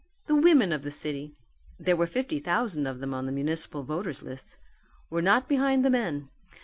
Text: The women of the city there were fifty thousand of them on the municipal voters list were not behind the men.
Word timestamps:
The 0.25 0.33
women 0.35 0.71
of 0.71 0.81
the 0.81 0.89
city 0.89 1.35
there 1.79 1.95
were 1.95 2.07
fifty 2.07 2.39
thousand 2.39 2.87
of 2.87 3.01
them 3.01 3.13
on 3.13 3.27
the 3.27 3.31
municipal 3.31 3.83
voters 3.83 4.23
list 4.23 4.57
were 5.11 5.21
not 5.21 5.47
behind 5.47 5.85
the 5.85 5.91
men. 5.91 6.27